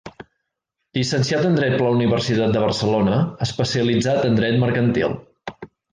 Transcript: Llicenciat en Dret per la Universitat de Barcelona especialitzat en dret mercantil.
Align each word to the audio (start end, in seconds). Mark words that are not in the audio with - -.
Llicenciat 0.97 1.43
en 1.49 1.59
Dret 1.59 1.75
per 1.75 1.85
la 1.87 1.91
Universitat 1.97 2.55
de 2.55 2.63
Barcelona 2.63 3.19
especialitzat 3.47 4.27
en 4.31 4.41
dret 4.41 4.59
mercantil. 4.65 5.15